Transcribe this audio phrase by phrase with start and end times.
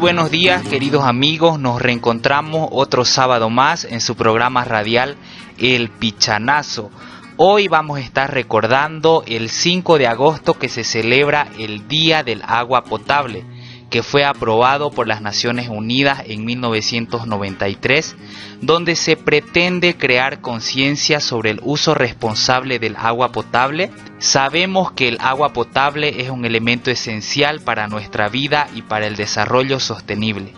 [0.00, 5.16] Buenos días queridos amigos, nos reencontramos otro sábado más en su programa radial
[5.58, 6.90] El Pichanazo.
[7.36, 12.40] Hoy vamos a estar recordando el 5 de agosto que se celebra el Día del
[12.46, 13.44] Agua Potable
[13.90, 18.16] que fue aprobado por las Naciones Unidas en 1993,
[18.62, 23.90] donde se pretende crear conciencia sobre el uso responsable del agua potable.
[24.18, 29.16] Sabemos que el agua potable es un elemento esencial para nuestra vida y para el
[29.16, 30.54] desarrollo sostenible.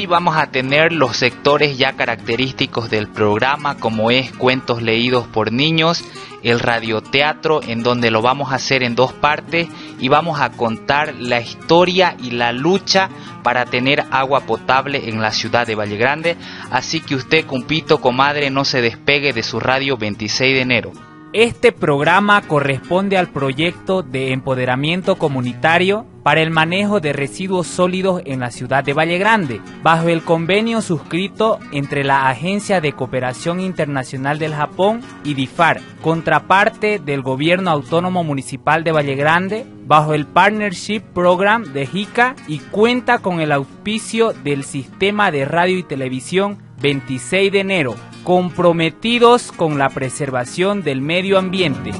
[0.00, 5.52] Hoy vamos a tener los sectores ya característicos del programa como es cuentos leídos por
[5.52, 6.02] niños,
[6.42, 11.16] el radioteatro en donde lo vamos a hacer en dos partes y vamos a contar
[11.16, 13.10] la historia y la lucha
[13.42, 16.38] para tener agua potable en la ciudad de Valle Grande,
[16.70, 20.92] así que usted, cumpito, comadre, no se despegue de su radio 26 de enero.
[21.34, 28.40] Este programa corresponde al proyecto de empoderamiento comunitario para el manejo de residuos sólidos en
[28.40, 34.38] la ciudad de Valle Grande, bajo el convenio suscrito entre la Agencia de Cooperación Internacional
[34.38, 41.02] del Japón y DIFAR, contraparte del Gobierno Autónomo Municipal de Valle Grande, bajo el Partnership
[41.14, 47.52] Program de JICA y cuenta con el auspicio del Sistema de Radio y Televisión 26
[47.52, 51.90] de enero comprometidos con la preservación del medio ambiente.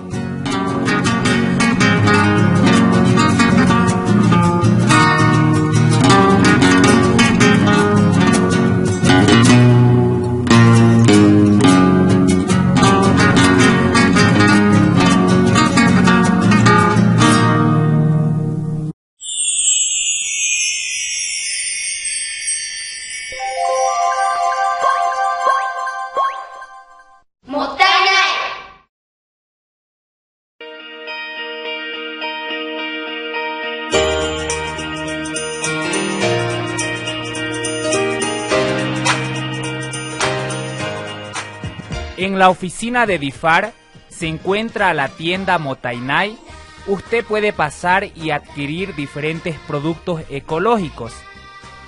[42.40, 43.74] La oficina de Difar
[44.08, 46.38] se encuentra la tienda Motainai.
[46.86, 51.12] Usted puede pasar y adquirir diferentes productos ecológicos.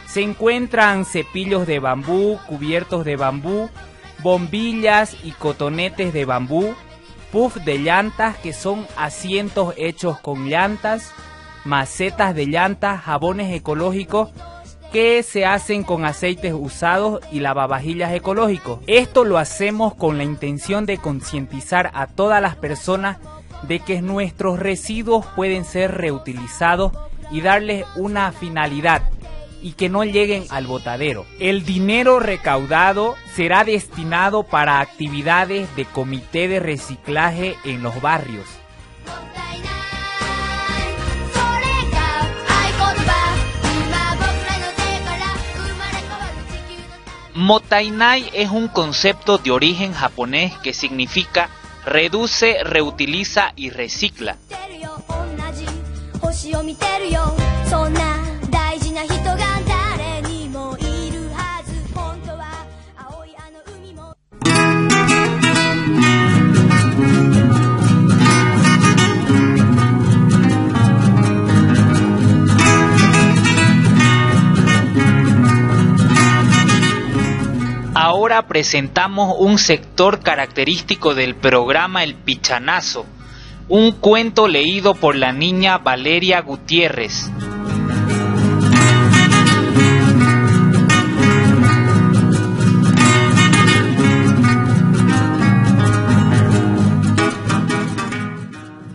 [0.07, 3.71] Se encuentran cepillos de bambú, cubiertos de bambú,
[4.23, 6.75] bombillas y cotonetes de bambú,
[7.33, 11.15] puff de llantas que son asientos hechos con llantas,
[11.65, 14.29] macetas de llantas, jabones ecológicos
[14.93, 18.81] que se hacen con aceites usados y lavavajillas ecológicos.
[18.87, 23.17] Esto lo hacemos con la intención de concientizar a todas las personas
[23.67, 26.93] de que nuestros residuos pueden ser reutilizados
[27.31, 29.03] y darles una finalidad
[29.63, 31.25] y que no lleguen al botadero.
[31.39, 38.62] El dinero recaudado será destinado para actividades de comité de reciclaje en los barrios.
[47.35, 51.49] Motainai es un concepto de origen japonés que significa
[51.85, 54.37] reduce, reutiliza y recicla.
[78.33, 83.05] Ahora presentamos un sector característico del programa El Pichanazo,
[83.69, 87.31] un cuento leído por la niña Valeria Gutiérrez.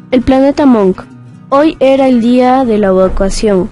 [0.09, 1.03] El planeta Monk.
[1.49, 3.69] Hoy era el día de la evacuación.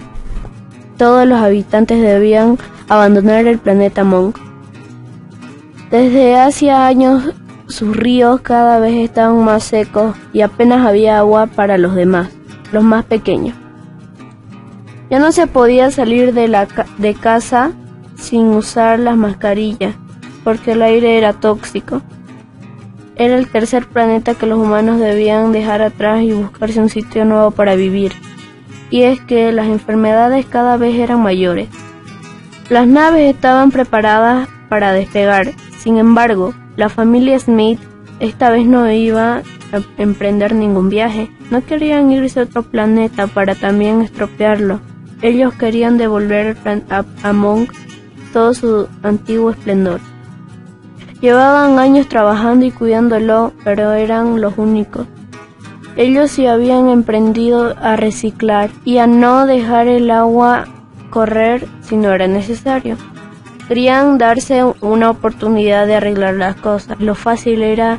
[0.96, 2.56] Todos los habitantes debían
[2.88, 4.45] abandonar el planeta Monk
[5.90, 7.32] desde hacía años
[7.68, 12.28] sus ríos cada vez estaban más secos y apenas había agua para los demás,
[12.72, 13.56] los más pequeños.
[15.10, 16.66] Ya no se podía salir de, la
[16.98, 17.72] de casa
[18.16, 19.94] sin usar las mascarillas,
[20.42, 22.02] porque el aire era tóxico.
[23.14, 27.50] Era el tercer planeta que los humanos debían dejar atrás y buscarse un sitio nuevo
[27.50, 28.12] para vivir.
[28.90, 31.68] Y es que las enfermedades cada vez eran mayores.
[32.68, 35.52] Las naves estaban preparadas para despegar
[35.86, 37.78] sin embargo, la familia Smith
[38.18, 39.42] esta vez no iba a
[39.98, 41.30] emprender ningún viaje.
[41.52, 44.80] No querían irse a otro planeta para también estropearlo.
[45.22, 46.56] Ellos querían devolver
[46.90, 47.72] a, Monk
[48.32, 50.00] todo su antiguo esplendor.
[51.20, 55.06] Llevaban años trabajando y cuidándolo, pero eran los únicos.
[55.94, 60.64] Ellos se habían emprendido a reciclar y a no dejar el agua
[61.10, 62.96] correr si no era necesario.
[63.68, 67.00] Querían darse una oportunidad de arreglar las cosas.
[67.00, 67.98] Lo fácil era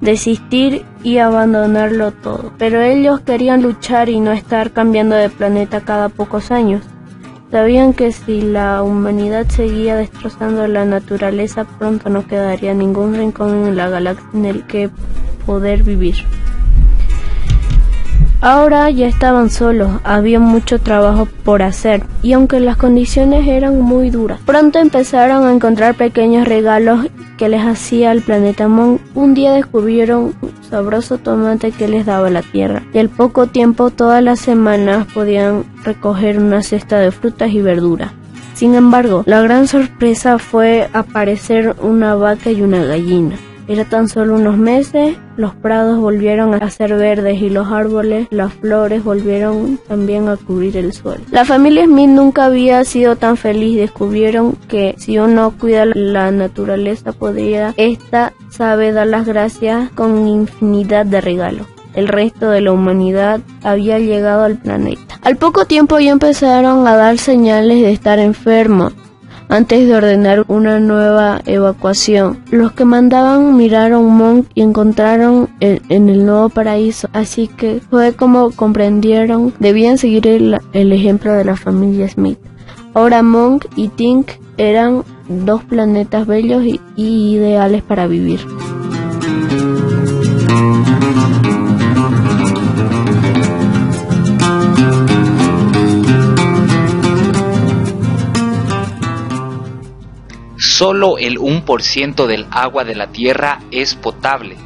[0.00, 2.52] desistir y abandonarlo todo.
[2.58, 6.82] Pero ellos querían luchar y no estar cambiando de planeta cada pocos años.
[7.50, 13.76] Sabían que si la humanidad seguía destrozando la naturaleza, pronto no quedaría ningún rincón en
[13.76, 14.90] la galaxia en el que
[15.46, 16.16] poder vivir.
[18.40, 24.10] Ahora ya estaban solos, había mucho trabajo por hacer, y aunque las condiciones eran muy
[24.10, 27.06] duras, pronto empezaron a encontrar pequeños regalos
[27.36, 29.00] que les hacía el planeta Mon.
[29.16, 33.90] Un día descubrieron un sabroso tomate que les daba la tierra, y al poco tiempo
[33.90, 38.12] todas las semanas podían recoger una cesta de frutas y verduras.
[38.54, 43.34] Sin embargo, la gran sorpresa fue aparecer una vaca y una gallina.
[43.68, 48.54] Era tan solo unos meses, los prados volvieron a ser verdes y los árboles, las
[48.54, 51.22] flores volvieron también a cubrir el suelo.
[51.30, 53.76] La familia Smith nunca había sido tan feliz.
[53.76, 61.04] Descubrieron que si uno cuida la naturaleza podría, esta sabe dar las gracias con infinidad
[61.04, 65.18] de regalos el resto de la humanidad había llegado al planeta.
[65.22, 68.92] Al poco tiempo ya empezaron a dar señales de estar enfermos
[69.48, 72.42] antes de ordenar una nueva evacuación.
[72.50, 78.50] Los que mandaban miraron Monk y encontraron en, el nuevo paraíso, así que fue como
[78.50, 82.38] comprendieron debían seguir el, ejemplo de la familia Smith.
[82.94, 88.40] Ahora Monk y Tink eran dos planetas bellos y ideales para vivir.
[100.78, 104.56] Solo el 1% del agua de la Tierra es potable.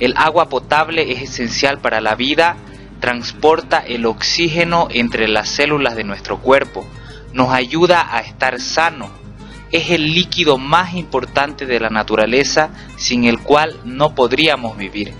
[0.00, 2.56] El agua potable es esencial para la vida,
[3.00, 6.86] transporta el oxígeno entre las células de nuestro cuerpo,
[7.34, 9.10] nos ayuda a estar sano,
[9.72, 15.12] es el líquido más importante de la naturaleza sin el cual no podríamos vivir.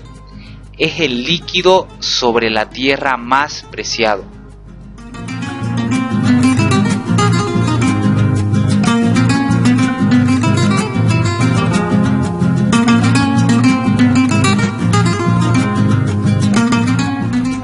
[0.78, 4.24] Es el líquido sobre la tierra más preciado.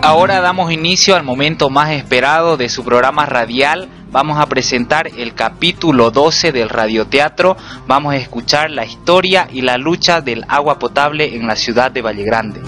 [0.08, 3.90] Ahora damos inicio al momento más esperado de su programa radial.
[4.10, 7.58] Vamos a presentar el capítulo 12 del radioteatro.
[7.86, 12.00] Vamos a escuchar la historia y la lucha del agua potable en la ciudad de
[12.00, 12.62] Valle Grande.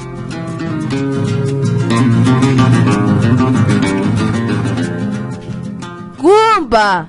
[6.18, 7.08] ¡Cumpa!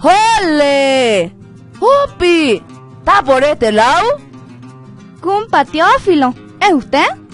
[0.00, 1.32] ¡Jole!
[1.78, 2.60] ¡Upi!
[2.98, 4.04] ¿Está por este lado?
[5.20, 7.27] Cumpa, Teófilo, ¿es usted?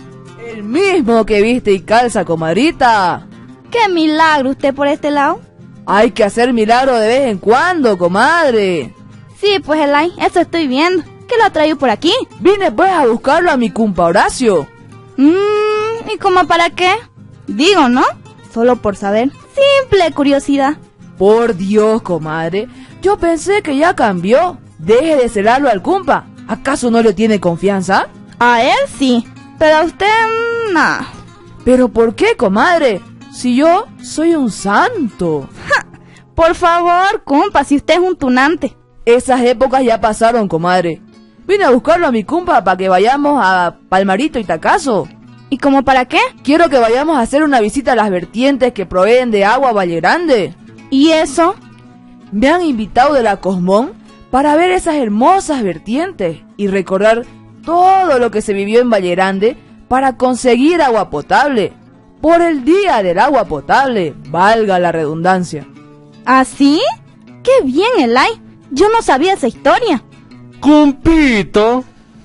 [0.47, 3.27] El mismo que viste y calza, comadrita.
[3.71, 5.41] ¡Qué milagro usted por este lado!
[5.87, 8.95] Hay que hacer milagro de vez en cuando, comadre.
[9.41, 11.03] Sí, pues Elay, eso estoy viendo.
[11.29, 12.13] ¿Qué lo ha traído por aquí?
[12.41, 14.67] Vine pues a buscarlo a mi cumpa Horacio.
[15.17, 16.93] Mmm, ¿y cómo para qué?
[17.47, 18.03] Digo, ¿no?
[18.53, 19.31] Solo por saber.
[19.55, 20.77] Simple curiosidad.
[21.19, 22.69] Por Dios, comadre.
[23.03, 24.59] Yo pensé que ya cambió.
[24.79, 26.27] Deje de celarlo al cumpa.
[26.49, 28.09] ¿Acaso no le tiene confianza?
[28.39, 29.27] A él sí,
[29.59, 30.07] pero a usted,
[30.73, 31.07] no.
[31.65, 33.01] ¿Pero por qué, comadre?
[33.33, 35.49] Si yo soy un santo.
[36.35, 38.77] Por favor, compa, si usted es un tunante.
[39.05, 41.01] Esas épocas ya pasaron, comadre.
[41.47, 45.07] Vine a buscarlo a mi compa para que vayamos a Palmarito y Tacazo.
[45.51, 46.19] ¿Y cómo para qué?
[46.43, 49.73] Quiero que vayamos a hacer una visita a las vertientes que proveen de agua a
[49.73, 50.55] Valle Grande.
[50.91, 51.55] ¿Y eso?
[52.33, 53.93] Me han invitado de la Cosmón
[54.31, 57.25] para ver esas hermosas vertientes y recordar
[57.65, 59.57] todo lo que se vivió en Valle Grande
[59.89, 61.73] para conseguir agua potable.
[62.21, 65.67] Por el día del agua potable, valga la redundancia.
[66.25, 66.81] ¿Así?
[66.91, 67.01] ¿Ah,
[67.43, 68.41] ¡Qué bien, Elay!
[68.71, 70.03] Yo no sabía esa historia.
[70.61, 71.85] ¡Cumpito!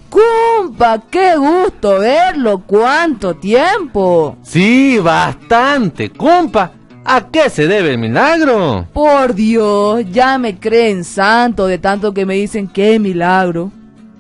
[0.09, 1.03] ¡Cumpa!
[1.11, 2.63] ¡Qué gusto verlo!
[2.65, 4.37] ¡Cuánto tiempo!
[4.41, 6.09] Sí, bastante.
[6.09, 6.71] ¡Cumpa!
[7.03, 8.87] ¿A qué se debe el milagro?
[8.93, 13.71] Por Dios, ya me creen santo de tanto que me dicen qué milagro.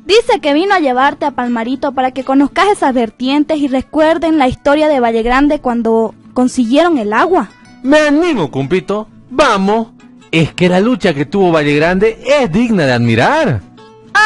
[0.09, 4.47] Dice que vino a llevarte a Palmarito para que conozcas esas vertientes y recuerden la
[4.47, 7.51] historia de Valle Grande cuando consiguieron el agua.
[7.83, 9.07] Me animo, cumpito.
[9.29, 9.89] Vamos.
[10.31, 13.61] Es que la lucha que tuvo Valle Grande es digna de admirar.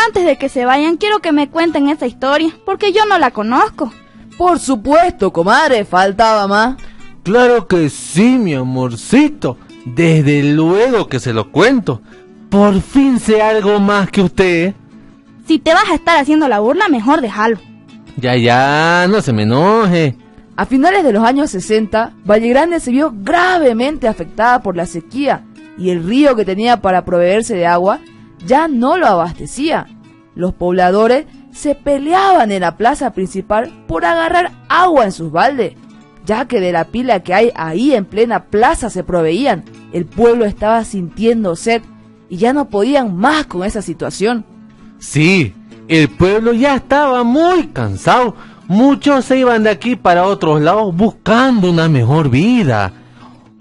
[0.07, 3.31] Antes de que se vayan, quiero que me cuenten esa historia, porque yo no la
[3.31, 3.91] conozco.
[4.37, 6.77] Por supuesto, comadre, faltaba más.
[7.23, 9.57] Claro que sí, mi amorcito.
[9.83, 12.01] Desde luego que se lo cuento.
[12.49, 14.75] Por fin sé algo más que usted.
[15.45, 17.57] Si te vas a estar haciendo la burla, mejor déjalo.
[18.17, 20.15] Ya, ya, no se me enoje.
[20.55, 25.45] A finales de los años 60, Valle Grande se vio gravemente afectada por la sequía
[25.77, 27.99] y el río que tenía para proveerse de agua
[28.45, 29.87] ya no lo abastecía.
[30.35, 35.73] Los pobladores se peleaban en la plaza principal por agarrar agua en sus baldes,
[36.25, 39.63] ya que de la pila que hay ahí en plena plaza se proveían.
[39.91, 41.81] El pueblo estaba sintiendo sed
[42.29, 44.45] y ya no podían más con esa situación.
[45.03, 45.53] Sí,
[45.89, 48.35] el pueblo ya estaba muy cansado.
[48.67, 52.93] Muchos se iban de aquí para otros lados buscando una mejor vida.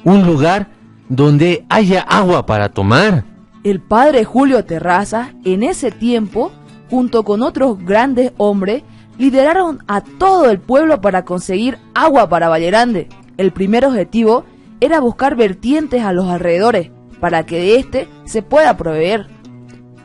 [0.05, 0.69] Un lugar
[1.09, 3.25] donde haya agua para tomar.
[3.65, 6.53] El padre Julio Terraza, en ese tiempo,
[6.89, 8.85] junto con otros grandes hombres,
[9.19, 13.09] lideraron a todo el pueblo para conseguir agua para Valle Grande.
[13.37, 14.45] El primer objetivo
[14.81, 19.27] era buscar vertientes a los alrededores, para que de este se pueda proveer.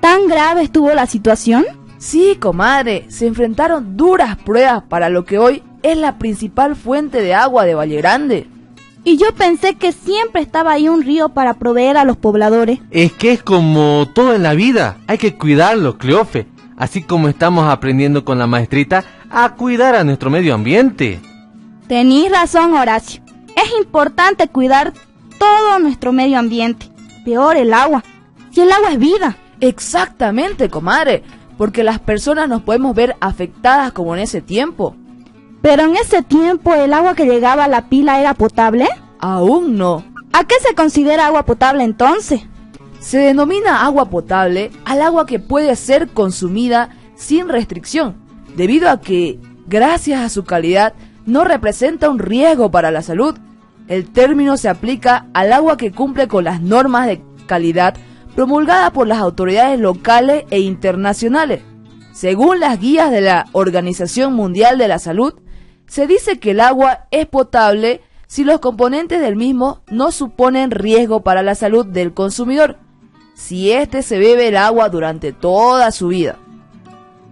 [0.07, 1.65] ¿Tan grave estuvo la situación?
[1.97, 7.35] Sí, comadre, se enfrentaron duras pruebas para lo que hoy es la principal fuente de
[7.35, 8.47] agua de Valle Grande.
[9.03, 12.79] Y yo pensé que siempre estaba ahí un río para proveer a los pobladores.
[12.89, 16.47] Es que es como todo en la vida, hay que cuidarlo, Cleofe,
[16.77, 21.19] así como estamos aprendiendo con la maestrita a cuidar a nuestro medio ambiente.
[21.89, 23.21] Tenís razón, Horacio.
[23.57, 24.93] Es importante cuidar
[25.37, 26.89] todo nuestro medio ambiente.
[27.25, 28.05] Peor el agua.
[28.51, 29.35] Si el agua es vida.
[29.59, 31.23] Exactamente, comadre,
[31.57, 34.95] porque las personas nos podemos ver afectadas como en ese tiempo.
[35.61, 38.87] Pero en ese tiempo el agua que llegaba a la pila era potable.
[39.19, 40.03] Aún no.
[40.33, 42.41] ¿A qué se considera agua potable entonces?
[42.99, 48.15] Se denomina agua potable al agua que puede ser consumida sin restricción,
[48.55, 50.93] debido a que, gracias a su calidad,
[51.25, 53.37] no representa un riesgo para la salud.
[53.87, 57.95] El término se aplica al agua que cumple con las normas de calidad
[58.37, 61.63] promulgadas por las autoridades locales e internacionales.
[62.13, 65.33] Según las guías de la Organización Mundial de la Salud,
[65.87, 71.21] se dice que el agua es potable si los componentes del mismo no suponen riesgo
[71.21, 72.77] para la salud del consumidor,
[73.33, 76.37] si éste se bebe el agua durante toda su vida.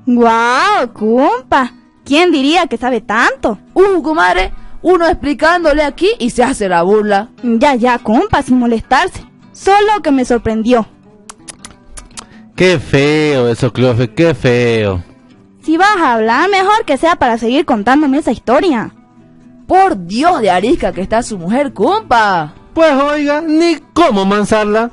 [0.08, 1.72] ¡Guau, compa!
[2.04, 3.60] ¿Quién diría que sabe tanto?
[3.76, 7.30] Uh, comadre, uno explicándole aquí y se hace la burla.
[7.44, 9.24] Ya, ya, compa, sin molestarse.
[9.54, 10.88] Solo que me sorprendió.
[12.56, 15.04] Qué feo eso, Cleofe, qué feo.
[15.62, 18.94] Si vas a hablar, mejor que sea para seguir contándome esa historia.
[19.68, 22.54] Por Dios de arisca que está su mujer, compa.
[22.74, 24.92] Pues oiga, ni cómo mansarla.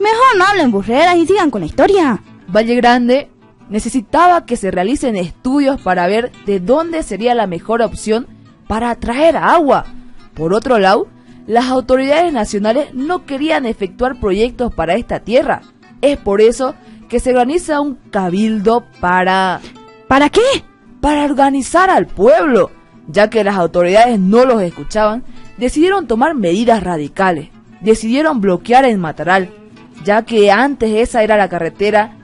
[0.00, 2.20] Mejor no hablen burreras y sigan con la historia.
[2.48, 3.30] Valle Grande
[3.68, 8.26] necesitaba que se realicen estudios para ver de dónde sería la mejor opción
[8.66, 9.86] para atraer agua.
[10.34, 11.06] Por otro lado,
[11.46, 15.62] las autoridades nacionales no querían efectuar proyectos para esta tierra.
[16.00, 16.74] Es por eso
[17.14, 19.60] que se organiza un cabildo para...
[20.08, 20.40] ¿Para qué?
[21.00, 22.72] Para organizar al pueblo.
[23.06, 25.22] Ya que las autoridades no los escuchaban,
[25.56, 27.50] decidieron tomar medidas radicales.
[27.82, 29.50] Decidieron bloquear el Mataral,
[30.02, 32.16] ya que antes esa era la carretera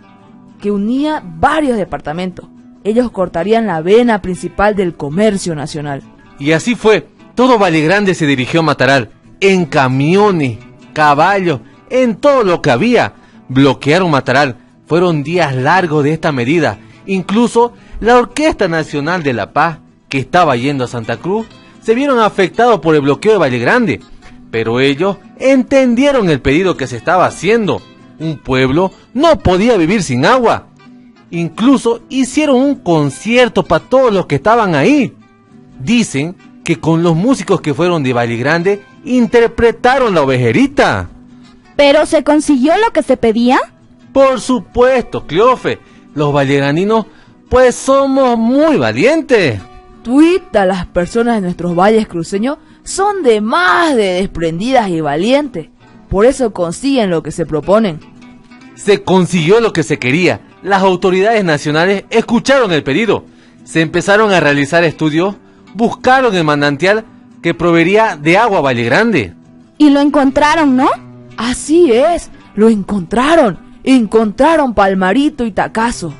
[0.60, 2.48] que unía varios departamentos.
[2.82, 6.02] Ellos cortarían la vena principal del comercio nacional.
[6.40, 7.06] Y así fue.
[7.36, 9.10] Todo Valle Grande se dirigió a Mataral.
[9.38, 10.58] En camiones,
[10.92, 13.12] caballos, en todo lo que había.
[13.48, 14.56] Bloquearon Mataral.
[14.90, 16.80] Fueron días largos de esta medida.
[17.06, 19.78] Incluso la Orquesta Nacional de la Paz,
[20.08, 21.46] que estaba yendo a Santa Cruz,
[21.80, 24.00] se vieron afectados por el bloqueo de Valle Grande.
[24.50, 27.80] Pero ellos entendieron el pedido que se estaba haciendo.
[28.18, 30.66] Un pueblo no podía vivir sin agua.
[31.30, 35.14] Incluso hicieron un concierto para todos los que estaban ahí.
[35.78, 41.10] Dicen que con los músicos que fueron de Valle Grande interpretaron la ovejerita.
[41.76, 43.60] ¿Pero se consiguió lo que se pedía?
[44.12, 45.78] Por supuesto, Cleofe.
[46.14, 47.06] Los vallegraninos,
[47.48, 49.60] pues somos muy valientes.
[50.02, 55.68] Tuita, las personas de nuestros valles cruceños son de más de desprendidas y valientes.
[56.08, 58.00] Por eso consiguen lo que se proponen.
[58.74, 60.40] Se consiguió lo que se quería.
[60.62, 63.24] Las autoridades nacionales escucharon el pedido.
[63.64, 65.36] Se empezaron a realizar estudios,
[65.74, 67.04] buscaron el manantial
[67.42, 69.34] que proveería de agua a Valle Grande.
[69.78, 70.88] Y lo encontraron, ¿no?
[71.36, 73.69] Así es, lo encontraron.
[73.84, 76.12] Encontraron Palmarito y Tacazo.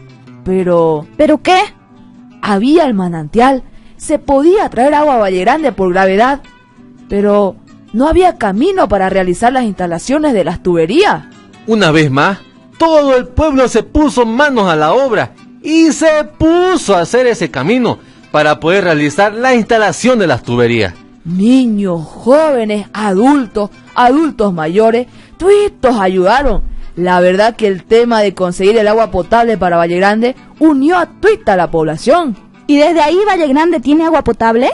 [0.44, 1.06] Pero...
[1.16, 1.58] ¿Pero qué?
[2.42, 3.62] Había el manantial.
[3.96, 6.40] Se podía traer agua a Valle Grande por gravedad.
[7.08, 7.56] Pero
[7.92, 11.24] no había camino para realizar las instalaciones de las tuberías.
[11.66, 12.38] Una vez más,
[12.78, 17.50] todo el pueblo se puso manos a la obra y se puso a hacer ese
[17.50, 17.98] camino
[18.30, 20.94] para poder realizar la instalación de las tuberías.
[21.24, 26.62] Niños, jóvenes, adultos, adultos mayores, todos ayudaron.
[27.00, 31.06] La verdad que el tema de conseguir el agua potable para Valle Grande unió a
[31.06, 32.36] toda la población.
[32.66, 34.68] ¿Y desde ahí Valle Grande tiene agua potable?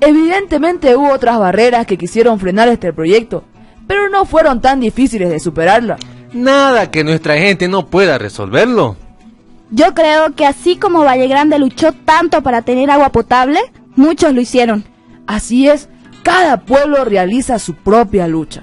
[0.00, 3.44] Evidentemente hubo otras barreras que quisieron frenar este proyecto,
[3.86, 5.98] pero no fueron tan difíciles de superarla.
[6.32, 8.96] Nada que nuestra gente no pueda resolverlo.
[9.70, 13.60] Yo creo que así como Valle Grande luchó tanto para tener agua potable,
[13.94, 14.84] muchos lo hicieron.
[15.26, 15.90] Así es,
[16.22, 18.62] cada pueblo realiza su propia lucha.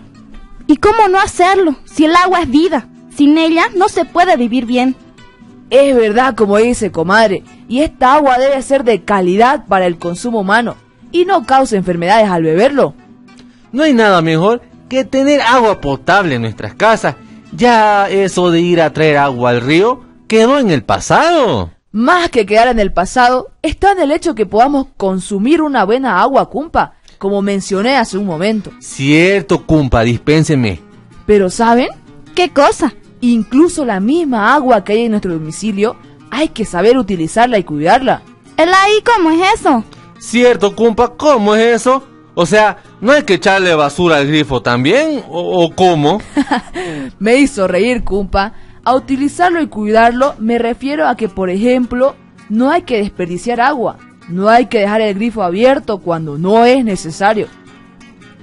[0.70, 2.88] ¿Y cómo no hacerlo si el agua es vida?
[3.18, 4.96] Sin ella no se puede vivir bien.
[5.72, 10.42] Es verdad como dice comadre, y esta agua debe ser de calidad para el consumo
[10.42, 10.76] humano
[11.12, 12.94] y no cause enfermedades al beberlo.
[13.72, 17.16] No hay nada mejor que tener agua potable en nuestras casas.
[17.52, 21.72] Ya eso de ir a traer agua al río quedó en el pasado.
[21.92, 26.22] Más que quedar en el pasado, está en el hecho que podamos consumir una buena
[26.22, 28.72] agua cumpa, como mencioné hace un momento.
[28.80, 30.80] Cierto, cumpa, dispénseme.
[31.28, 31.90] Pero ¿saben?
[32.34, 32.94] ¿Qué cosa?
[33.22, 35.98] Incluso la misma agua que hay en nuestro domicilio,
[36.32, 38.24] hay que saber utilizarla y cuidarla.
[38.58, 39.84] ¿El ahí cómo es eso?
[40.18, 42.04] Cierto, cumpa, ¿cómo es eso?
[42.36, 45.24] O sea, ¿no hay que echarle basura al grifo también?
[45.30, 46.22] ¿O, o cómo?
[47.20, 48.54] Me hizo reír, cumpa.
[48.86, 52.16] A utilizarlo y cuidarlo me refiero a que, por ejemplo,
[52.48, 53.98] no hay que desperdiciar agua.
[54.30, 57.48] No hay que dejar el grifo abierto cuando no es necesario.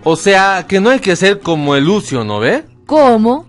[0.05, 2.65] O sea, que no hay que ser como el Lucio, ¿no ve?
[2.87, 3.45] ¿Cómo?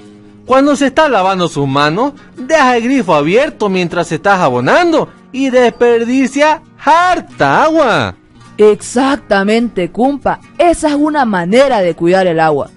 [0.45, 5.49] Cuando se está lavando sus manos, deja el grifo abierto mientras se está jabonando y
[5.49, 8.15] desperdicia harta agua.
[8.57, 10.39] Exactamente, cumpa.
[10.57, 12.69] Esa es una manera de cuidar el agua.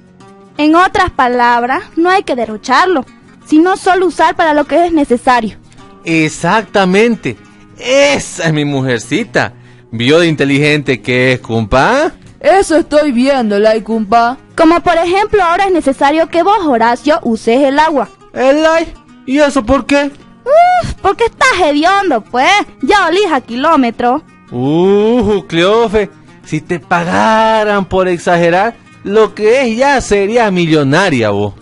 [0.58, 3.06] En otras palabras, no hay que derrocharlo,
[3.46, 5.56] sino solo usar para lo que es necesario.
[6.04, 7.36] Exactamente.
[7.80, 9.54] Esa es mi mujercita.
[9.90, 12.12] ¿Vio de inteligente que es, cumpa?
[12.40, 14.38] Eso estoy viendo, y cumpa.
[14.56, 18.08] Como por ejemplo, ahora es necesario que vos, Horacio, uses el agua.
[18.32, 18.94] ¿El like?
[19.26, 20.10] ¿Y eso por qué?
[20.44, 22.50] Uf, porque estás hediondo, pues.
[22.82, 24.22] Ya olís a kilómetro.
[24.50, 26.10] Uh, Cleofe,
[26.44, 31.54] si te pagaran por exagerar, lo que es ya sería millonaria vos.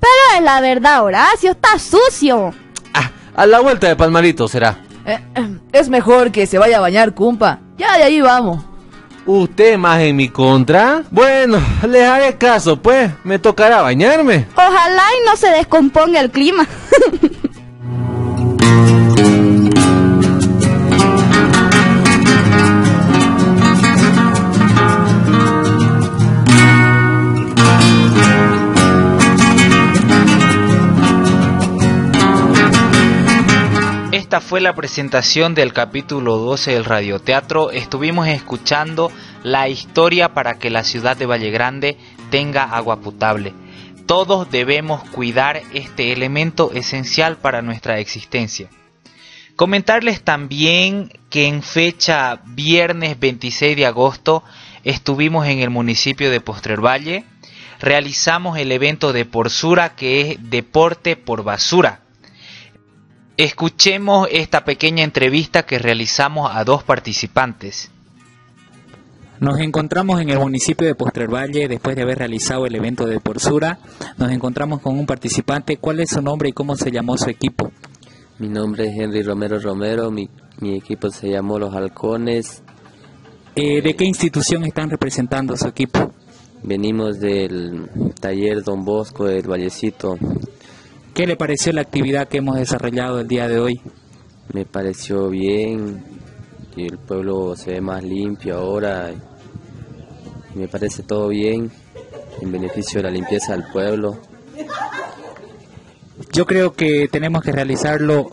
[0.00, 2.54] Pero es la verdad, Horacio, está sucio.
[2.94, 4.87] Ah, a la vuelta de Palmarito será.
[5.08, 5.18] Eh,
[5.72, 7.60] es mejor que se vaya a bañar, cumpa.
[7.78, 8.62] Ya de ahí vamos.
[9.24, 11.02] ¿Usted más en mi contra?
[11.10, 13.10] Bueno, les haré caso, pues.
[13.24, 14.46] Me tocará bañarme.
[14.54, 16.66] Ojalá y no se descomponga el clima.
[34.48, 37.70] fue la presentación del capítulo 12 del radioteatro.
[37.70, 41.98] Estuvimos escuchando la historia para que la ciudad de Valle Grande
[42.30, 43.52] tenga agua potable.
[44.06, 48.70] Todos debemos cuidar este elemento esencial para nuestra existencia.
[49.54, 54.42] Comentarles también que en fecha viernes 26 de agosto
[54.82, 57.26] estuvimos en el municipio de Postrer Valle.
[57.80, 62.07] Realizamos el evento de Porsura que es Deporte por Basura
[63.38, 67.88] Escuchemos esta pequeña entrevista que realizamos a dos participantes.
[69.38, 73.20] Nos encontramos en el municipio de Postrer Valle después de haber realizado el evento de
[73.20, 73.78] Porsura.
[74.16, 75.76] Nos encontramos con un participante.
[75.76, 77.70] ¿Cuál es su nombre y cómo se llamó su equipo?
[78.40, 80.10] Mi nombre es Henry Romero Romero.
[80.10, 80.28] Mi,
[80.60, 82.64] equipo se llamó Los Halcones.
[83.54, 86.12] Eh, ¿De qué institución están representando su equipo?
[86.64, 90.18] Venimos del taller Don Bosco del Vallecito.
[91.18, 93.80] ¿Qué le pareció la actividad que hemos desarrollado el día de hoy?
[94.52, 96.04] Me pareció bien,
[96.76, 99.10] y el pueblo se ve más limpio ahora,
[100.54, 101.72] y me parece todo bien,
[102.40, 104.20] en beneficio de la limpieza del pueblo.
[106.32, 108.30] Yo creo que tenemos que realizarlo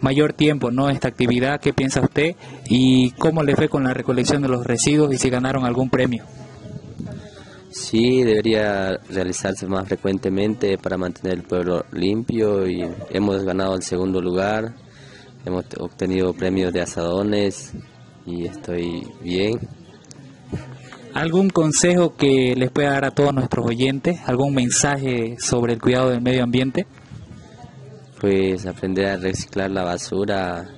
[0.00, 0.90] mayor tiempo, ¿no?
[0.90, 2.36] Esta actividad, ¿qué piensa usted?
[2.68, 6.22] ¿Y cómo le fue con la recolección de los residuos y si ganaron algún premio?
[7.72, 14.20] Sí, debería realizarse más frecuentemente para mantener el pueblo limpio y hemos ganado el segundo
[14.20, 14.74] lugar,
[15.46, 17.72] hemos obtenido premios de asadones
[18.26, 19.58] y estoy bien.
[21.14, 24.20] ¿Algún consejo que les pueda dar a todos nuestros oyentes?
[24.26, 26.86] ¿Algún mensaje sobre el cuidado del medio ambiente?
[28.20, 30.68] Pues aprender a reciclar la basura,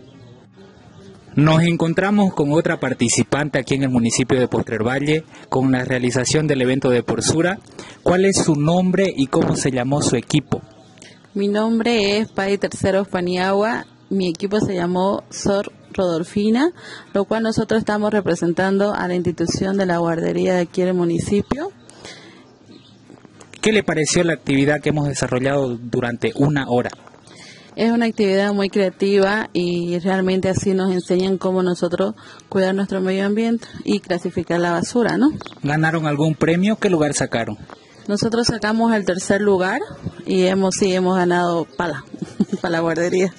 [1.36, 6.46] nos encontramos con otra participante aquí en el municipio de Postrer Valle con la realización
[6.46, 7.58] del evento de Porsura.
[8.02, 10.62] ¿Cuál es su nombre y cómo se llamó su equipo?
[11.34, 13.86] Mi nombre es Pai Tercero Paniagua.
[14.10, 16.72] Mi equipo se llamó Sor Rodolfina,
[17.12, 20.94] lo cual nosotros estamos representando a la institución de la guardería de aquí en el
[20.94, 21.72] municipio.
[23.60, 26.90] ¿Qué le pareció la actividad que hemos desarrollado durante una hora?
[27.76, 32.14] Es una actividad muy creativa y realmente así nos enseñan cómo nosotros
[32.48, 35.32] cuidar nuestro medio ambiente y clasificar la basura, ¿no?
[35.62, 36.76] ¿Ganaron algún premio?
[36.76, 37.58] ¿Qué lugar sacaron?
[38.06, 39.80] Nosotros sacamos el tercer lugar
[40.24, 42.04] y hemos sí hemos ganado para
[42.60, 43.32] para la guardería.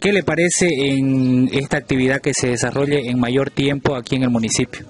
[0.00, 4.30] ¿Qué le parece en esta actividad que se desarrolle en mayor tiempo aquí en el
[4.30, 4.86] municipio?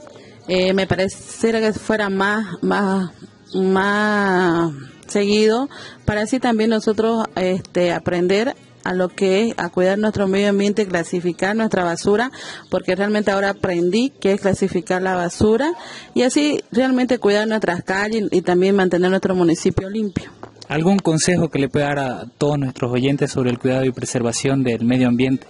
[0.46, 3.10] Eh, me pareciera que fuera más más
[3.54, 4.72] más
[5.08, 5.68] seguido
[6.04, 10.86] para así también nosotros este, aprender a lo que es a cuidar nuestro medio ambiente,
[10.86, 12.30] clasificar nuestra basura,
[12.70, 15.72] porque realmente ahora aprendí que es clasificar la basura
[16.14, 20.30] y así realmente cuidar nuestras calles y también mantener nuestro municipio limpio.
[20.68, 24.62] ¿Algún consejo que le pueda dar a todos nuestros oyentes sobre el cuidado y preservación
[24.62, 25.46] del medio ambiente?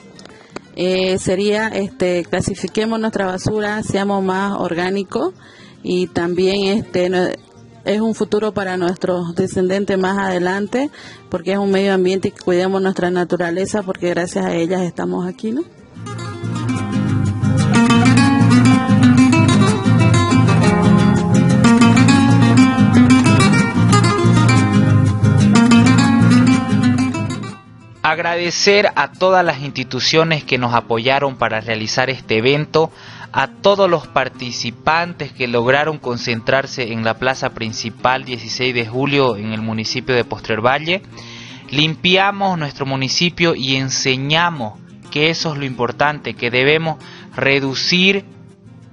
[0.76, 5.34] Eh, sería, este, clasifiquemos nuestra basura, seamos más orgánicos
[5.82, 7.10] y también este,
[7.88, 10.90] es un futuro para nuestros descendientes más adelante,
[11.30, 15.52] porque es un medio ambiente y cuidemos nuestra naturaleza, porque gracias a ellas estamos aquí,
[15.52, 15.62] ¿no?
[28.02, 32.90] Agradecer a todas las instituciones que nos apoyaron para realizar este evento,
[33.32, 39.52] a todos los participantes que lograron concentrarse en la plaza principal 16 de julio en
[39.52, 41.02] el municipio de Postrer Valle.
[41.70, 44.78] Limpiamos nuestro municipio y enseñamos
[45.10, 47.02] que eso es lo importante, que debemos
[47.34, 48.24] reducir,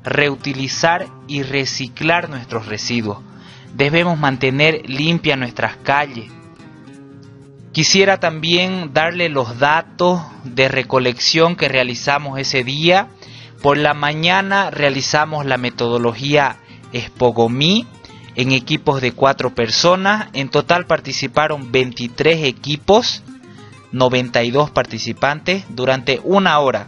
[0.03, 3.19] reutilizar y reciclar nuestros residuos.
[3.73, 6.31] Debemos mantener limpias nuestras calles.
[7.71, 13.09] Quisiera también darle los datos de recolección que realizamos ese día
[13.61, 16.57] por la mañana realizamos la metodología
[16.93, 17.87] Espogomí
[18.35, 20.27] en equipos de cuatro personas.
[20.33, 23.23] En total participaron 23 equipos,
[23.91, 26.87] 92 participantes durante una hora.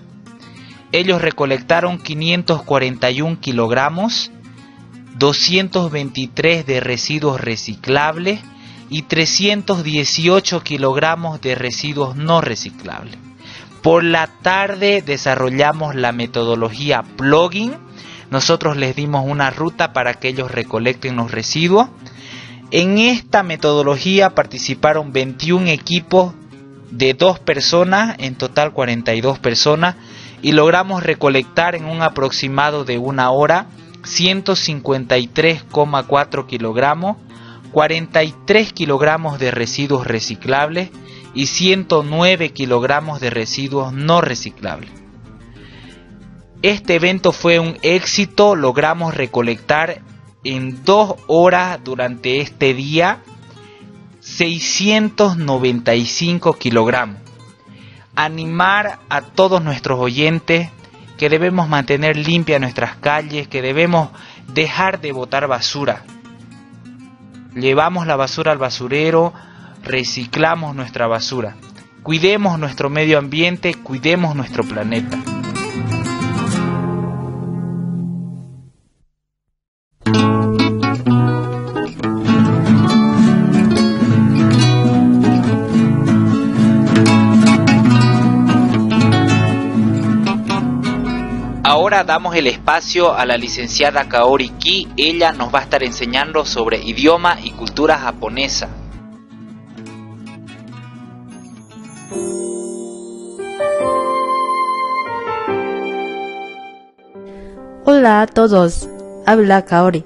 [0.91, 4.31] Ellos recolectaron 541 kilogramos,
[5.17, 8.39] 223 de residuos reciclables
[8.89, 13.17] y 318 kilogramos de residuos no reciclables.
[13.81, 17.75] Por la tarde desarrollamos la metodología plugin.
[18.29, 21.87] Nosotros les dimos una ruta para que ellos recolecten los residuos.
[22.71, 26.33] En esta metodología participaron 21 equipos
[26.91, 29.95] de dos personas, en total 42 personas,
[30.41, 33.67] y logramos recolectar en un aproximado de una hora
[34.03, 37.15] 153,4 kilogramos,
[37.71, 40.89] 43 kilogramos de residuos reciclables
[41.37, 44.89] y 109 kilogramos de residuos no reciclables.
[46.63, 50.01] Este evento fue un éxito, logramos recolectar
[50.43, 53.21] en dos horas durante este día
[54.21, 57.21] 695 kilogramos.
[58.15, 60.71] Animar a todos nuestros oyentes
[61.19, 64.09] que debemos mantener limpias nuestras calles, que debemos
[64.47, 66.03] dejar de botar basura.
[67.53, 69.35] Llevamos la basura al basurero,
[69.83, 71.55] reciclamos nuestra basura.
[72.03, 75.17] Cuidemos nuestro medio ambiente, cuidemos nuestro planeta.
[91.63, 94.87] Ahora damos el espacio a la licenciada Kaori Ki.
[94.97, 98.69] Ella nos va a estar enseñando sobre idioma y cultura japonesa.
[108.07, 108.87] Hola a todos,
[109.25, 110.05] habla Kaori.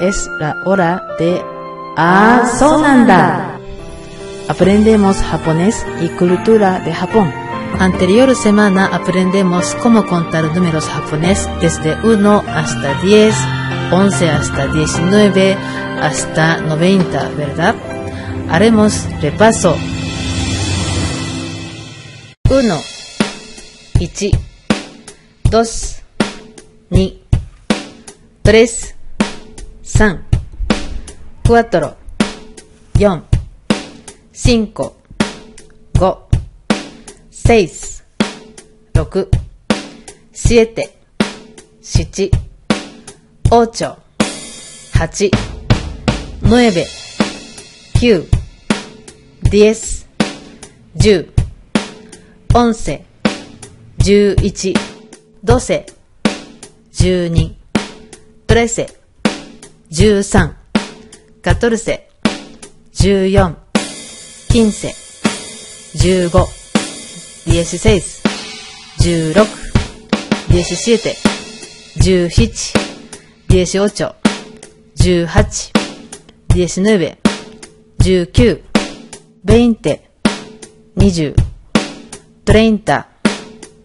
[0.00, 1.40] Es la hora de
[1.96, 3.60] Ah, Sonanda.
[4.48, 7.32] Aprendemos japonés y cultura de Japón.
[7.78, 13.36] Anterior semana aprendemos cómo contar números japonés desde 1 hasta 10,
[13.92, 15.56] 11 hasta 19,
[16.00, 17.76] hasta 90, ¿verdad?
[18.50, 19.76] Haremos repaso.
[22.50, 22.80] 1,
[24.00, 24.38] 1,
[25.44, 26.01] 2,
[26.92, 27.22] 2,
[28.42, 28.66] 3,
[29.82, 30.18] 3,
[31.42, 31.96] 4,
[32.94, 33.22] 4,
[34.34, 34.92] 5,
[35.94, 36.28] 5,
[37.30, 38.04] 6,
[38.92, 39.28] 6,
[40.32, 40.90] 7,
[41.80, 42.30] 7,
[43.50, 43.96] 8,
[44.92, 45.30] 8,
[46.42, 46.86] 9, 9,
[47.94, 48.28] 10,
[49.50, 50.06] 10,
[52.54, 53.04] 11,
[53.98, 54.74] 11,
[55.42, 56.01] 12,
[57.02, 57.56] 12
[58.46, 58.86] トレセ。
[59.90, 60.52] 13
[61.42, 62.08] カトルセ。
[62.92, 63.56] 14
[64.48, 64.94] キンセ。
[65.96, 66.30] 15
[67.46, 68.22] ディエシセイス。
[69.00, 71.16] 16ディエシシーテ。
[71.96, 72.78] 17
[73.48, 74.14] ディエシオチョ。
[74.98, 75.72] 18
[76.50, 77.18] ディエシヌーベ。
[77.98, 78.62] 19
[79.42, 80.08] ベインテ。
[80.96, 81.34] 20
[82.44, 83.08] トレインタ。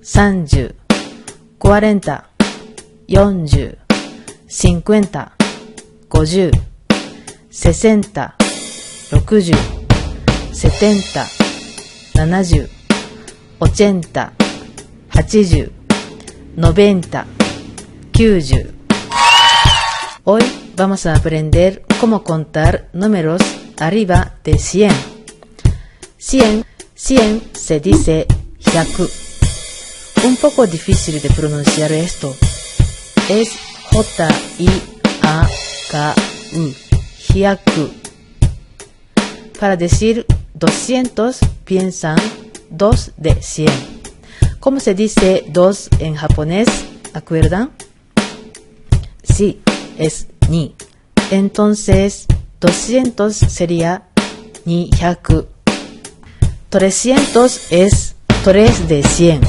[0.03, 0.75] 30
[1.57, 2.26] コアレンタ。
[3.07, 3.77] 40,
[4.47, 5.31] 50,
[6.09, 6.51] 50,
[7.49, 8.35] 60,
[9.09, 9.57] 60,
[10.51, 11.27] 70,
[12.13, 12.69] 70,
[13.59, 14.33] 80,
[15.15, 15.71] 80,
[16.57, 17.25] 90,
[18.11, 18.73] 90.
[20.25, 20.43] Hoy
[20.75, 23.41] vamos a aprender cómo contar números
[23.77, 24.91] arriba de 100.
[26.17, 28.27] 100, 100 se dice
[28.59, 29.07] 100.
[30.25, 32.35] Un poco difícil de pronunciar esto.
[33.29, 33.49] Es
[33.91, 34.73] J-I-A-K-U.
[37.33, 37.59] 100.
[39.59, 42.17] Para decir 200 piensan
[42.69, 43.69] 2 de 100.
[44.61, 46.67] ¿Cómo se dice 2 en japonés?
[47.13, 47.71] ¿Acuerdan?
[49.23, 49.59] Sí,
[49.97, 50.73] es ni.
[51.29, 52.27] Entonces,
[52.61, 54.03] 200 sería
[54.65, 55.45] 200.
[56.69, 59.41] 300 es 3 de 100.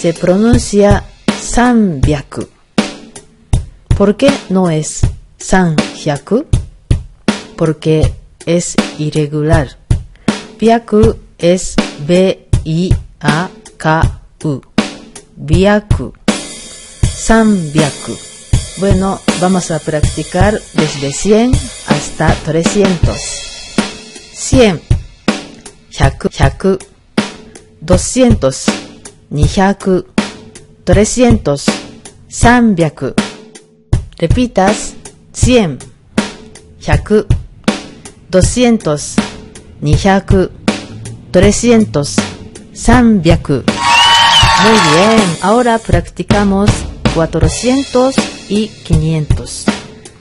[0.00, 2.57] Se pronuncia 300.
[3.98, 5.00] ¿Por qué no es
[5.38, 6.44] 300?
[7.56, 8.14] Porque
[8.46, 9.76] es irregular.
[10.60, 11.74] Byaku es
[12.06, 12.92] B-I-A-K-U.
[15.34, 16.12] Byaku.
[17.26, 18.18] 300.
[18.76, 21.50] Bueno, vamos a practicar desde 100
[21.88, 23.18] hasta 300.
[24.32, 24.80] 100,
[25.90, 26.78] 100, 100,
[27.80, 28.64] 200,
[29.32, 30.04] 200,
[30.84, 31.64] 300,
[32.38, 33.27] 300.
[34.18, 34.94] Repitas,
[35.32, 35.78] 100,
[36.80, 37.26] 100,
[38.30, 39.14] 200,
[39.80, 40.50] 200,
[41.30, 42.16] 300,
[42.72, 43.64] 300.
[44.60, 46.68] Muy bien, ahora practicamos
[47.14, 48.16] 400
[48.48, 49.64] y 500.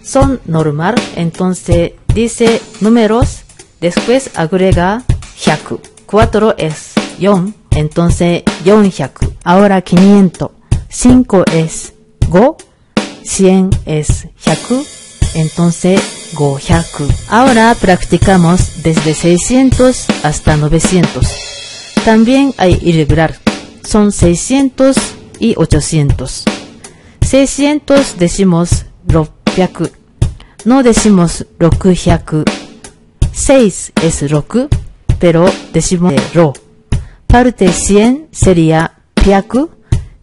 [0.03, 3.39] Son normal, entonces dice números,
[3.81, 5.03] después agrega
[5.37, 5.79] 100.
[6.05, 9.35] 4 es 4, entonces 400.
[9.43, 10.51] Ahora 500.
[10.87, 12.57] 5 es 5,
[13.27, 14.85] 100 es 100,
[15.35, 16.01] entonces
[16.35, 17.09] 500.
[17.29, 21.27] Ahora practicamos desde 600 hasta 900.
[22.05, 23.35] También hay irregular,
[23.83, 24.95] son 600
[25.39, 26.45] y 800.
[27.21, 29.91] 600 decimos 600.
[30.63, 32.45] No decimos 600.
[33.33, 34.69] 6 es 6,
[35.19, 36.53] pero decimos ro.
[37.27, 39.69] Parte 100 sería 100.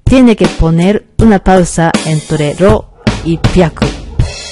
[0.05, 2.94] Tiene que poner una pausa entre ro
[3.25, 3.73] y 100.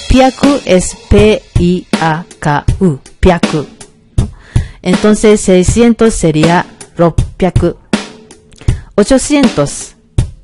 [0.09, 0.33] 100
[0.65, 2.99] es P-I-A-K-U.
[3.21, 3.67] 100.
[4.81, 7.77] Entonces 600 sería 600.
[8.95, 9.95] 800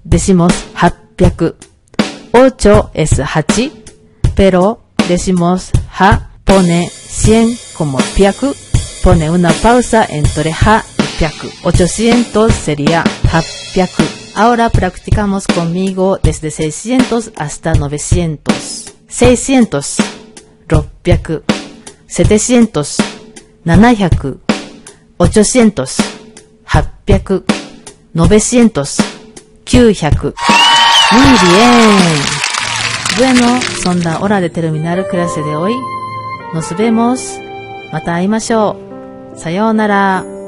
[0.04, 1.56] decimos 800.
[2.32, 3.72] 8 es hachi,
[4.36, 8.56] pero decimos ha, pone 100 como piaku,
[9.04, 11.48] pone una pausa entre ha y piaku.
[11.64, 13.42] 800 sería ha
[13.74, 14.19] piaku.
[14.40, 18.56] Ahora practicamos conmigo desde 600 hasta 900.
[19.06, 19.98] 600,
[20.66, 21.44] 600,
[22.08, 22.98] 700,
[23.66, 24.38] 700,
[25.18, 25.98] 800,
[26.64, 27.44] 800,
[28.14, 28.98] 900,
[29.66, 30.34] 900.
[31.12, 31.98] Muy bien.
[33.18, 35.76] Bueno, son la hora de terminar clase de hoy.
[36.54, 37.20] Nos vemos.
[37.92, 38.78] また会いましょ
[39.36, 39.38] う。
[39.38, 40.39] さようなら。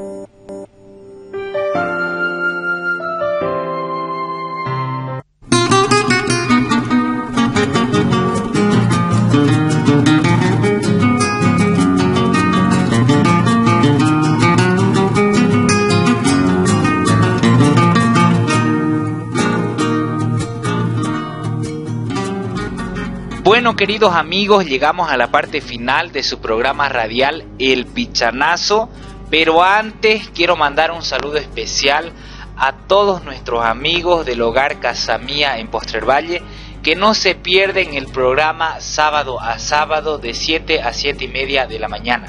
[23.62, 28.88] Bueno, queridos amigos, llegamos a la parte final de su programa radial El Pichanazo,
[29.30, 32.10] pero antes quiero mandar un saludo especial
[32.56, 36.42] a todos nuestros amigos del hogar Casamía en Postrer Valle
[36.82, 41.68] que no se pierden el programa sábado a sábado de 7 a 7 y media
[41.68, 42.26] de la mañana.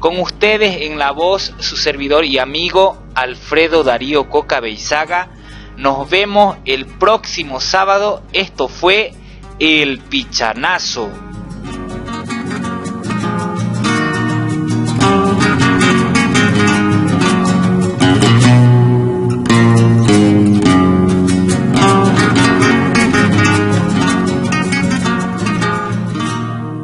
[0.00, 5.30] Con ustedes en la voz su servidor y amigo Alfredo Darío Coca Beizaga.
[5.78, 8.22] Nos vemos el próximo sábado.
[8.34, 9.14] Esto fue
[9.58, 11.10] el pichanazo.